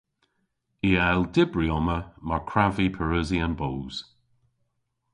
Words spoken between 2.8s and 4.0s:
pareusi an boos.